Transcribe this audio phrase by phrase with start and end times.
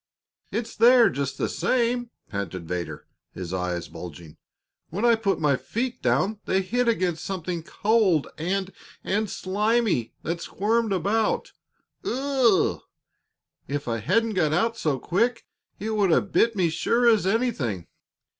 [0.51, 4.37] "It's there, just the same," panted Vedder, his eyes bulging.
[4.89, 10.41] "When I put my feet down they hit against something cold and and slimy that
[10.41, 11.51] squirmed about.
[12.03, 12.81] Ugh!
[13.67, 15.45] If I hadn't got out so quick,
[15.79, 17.85] it would have bit me sure as anything.